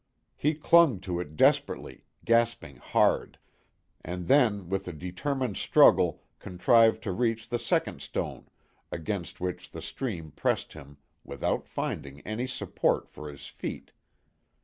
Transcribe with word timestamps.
He 0.35 0.55
clung 0.55 0.99
to 1.01 1.19
it 1.19 1.35
desperately, 1.35 2.05
gasping 2.25 2.77
hard; 2.77 3.37
and 4.03 4.27
then 4.27 4.67
with 4.67 4.87
a 4.87 4.93
determined 4.93 5.57
struggle 5.57 6.23
contrived 6.39 7.03
to 7.03 7.11
reach 7.11 7.47
the 7.49 7.59
second 7.59 8.01
stone, 8.01 8.49
against 8.91 9.39
which 9.39 9.69
the 9.69 9.81
stream 9.83 10.31
pressed 10.31 10.73
him, 10.73 10.97
without 11.23 11.67
finding 11.67 12.21
any 12.21 12.47
support 12.47 13.09
for 13.11 13.29
his 13.29 13.45
feet. 13.45 13.91